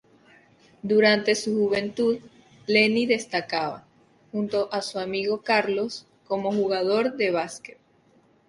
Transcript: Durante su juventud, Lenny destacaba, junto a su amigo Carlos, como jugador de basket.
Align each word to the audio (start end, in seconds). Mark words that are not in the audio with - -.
Durante 0.81 1.35
su 1.35 1.53
juventud, 1.55 2.17
Lenny 2.65 3.05
destacaba, 3.05 3.85
junto 4.31 4.67
a 4.71 4.81
su 4.81 4.97
amigo 4.97 5.43
Carlos, 5.43 6.07
como 6.25 6.51
jugador 6.51 7.17
de 7.17 7.29
basket. 7.29 7.77